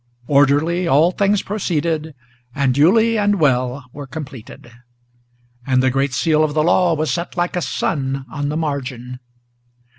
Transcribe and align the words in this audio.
Orderly 0.25 0.87
all 0.87 1.11
things 1.11 1.43
proceeded, 1.43 2.15
and 2.55 2.73
duly 2.73 3.19
and 3.19 3.39
well 3.39 3.85
were 3.93 4.07
completed, 4.07 4.71
And 5.63 5.83
the 5.83 5.91
great 5.91 6.13
seal 6.13 6.43
of 6.43 6.55
the 6.55 6.63
law 6.63 6.95
was 6.95 7.11
set 7.13 7.37
like 7.37 7.55
a 7.55 7.61
sun 7.61 8.25
on 8.31 8.49
the 8.49 8.57
margin. 8.57 9.19